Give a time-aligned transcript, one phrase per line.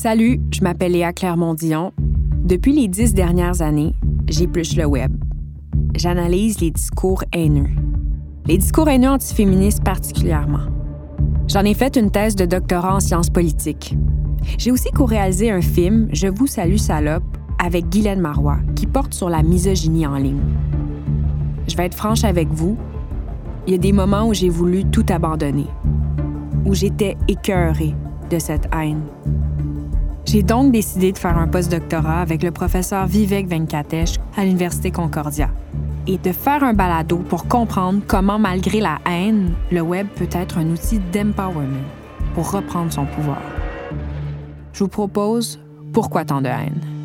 [0.00, 1.92] Salut, je m'appelle Léa Clermont-Dion.
[2.44, 3.96] Depuis les dix dernières années,
[4.28, 5.10] j'épluche le web.
[5.96, 7.66] J'analyse les discours haineux.
[8.46, 10.68] Les discours haineux antiféministes particulièrement.
[11.48, 13.96] J'en ai fait une thèse de doctorat en sciences politiques.
[14.56, 19.28] J'ai aussi co-réalisé un film, Je vous salue salope, avec Guylaine Marois, qui porte sur
[19.28, 20.44] la misogynie en ligne.
[21.66, 22.76] Je vais être franche avec vous,
[23.66, 25.66] il y a des moments où j'ai voulu tout abandonner,
[26.64, 27.96] où j'étais écœurée
[28.30, 29.02] de cette haine.
[30.30, 35.48] J'ai donc décidé de faire un post-doctorat avec le professeur Vivek Venkatesh à l'Université Concordia
[36.06, 40.58] et de faire un balado pour comprendre comment, malgré la haine, le web peut être
[40.58, 41.82] un outil d'empowerment
[42.34, 43.40] pour reprendre son pouvoir.
[44.74, 45.58] Je vous propose
[45.94, 46.97] Pourquoi tant de haine?